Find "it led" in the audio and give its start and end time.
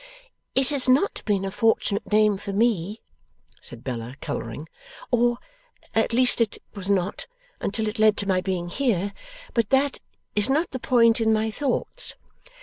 7.87-8.17